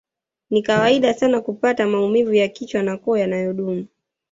[0.49, 3.87] Ni kawaida sana kupata maumivu ya kichwa na koo yanayodumu